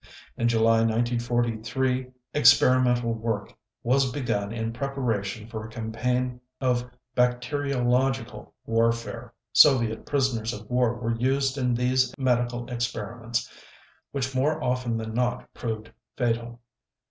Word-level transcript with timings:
In 0.35 0.47
July 0.47 0.77
1943 0.79 2.07
experimental 2.33 3.13
work 3.13 3.53
was 3.83 4.11
begun 4.11 4.51
in 4.51 4.73
preparation 4.73 5.45
for 5.47 5.63
a 5.63 5.69
campaign 5.69 6.41
of 6.59 6.89
bacteriological 7.13 8.51
warfare; 8.65 9.31
Soviet 9.53 10.07
prisoners 10.07 10.53
of 10.53 10.67
war 10.71 10.95
were 10.95 11.15
used 11.15 11.55
in 11.55 11.75
these 11.75 12.15
medical 12.17 12.67
experiments, 12.71 13.47
which 14.11 14.33
more 14.33 14.63
often 14.63 14.97
than 14.97 15.13
not 15.13 15.53
proved 15.53 15.91
fatal. 16.17 16.61